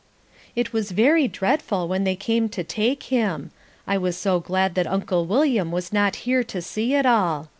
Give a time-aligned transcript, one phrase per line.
[0.55, 3.51] It was very dreadful when they came to take him.
[3.85, 7.49] I was so glad that Uncle William was not here to see it all.